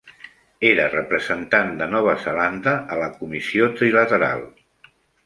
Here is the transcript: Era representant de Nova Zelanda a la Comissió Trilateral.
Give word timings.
Era 0.67 0.85
representant 0.93 1.69
de 1.81 1.87
Nova 1.91 2.15
Zelanda 2.23 2.73
a 2.97 2.97
la 3.03 3.11
Comissió 3.21 3.69
Trilateral. 3.83 4.43